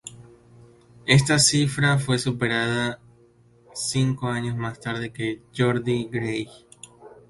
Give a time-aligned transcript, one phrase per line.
[1.05, 2.99] Esta cifra fue superada
[3.75, 6.49] cinco años más tarde por Geordie Greig.